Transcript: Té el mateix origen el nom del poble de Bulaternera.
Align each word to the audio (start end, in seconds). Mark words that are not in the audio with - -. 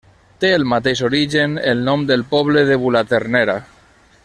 Té 0.43 0.49
el 0.59 0.63
mateix 0.71 1.01
origen 1.07 1.53
el 1.73 1.85
nom 1.91 2.07
del 2.13 2.25
poble 2.33 2.65
de 2.71 2.79
Bulaternera. 2.87 3.61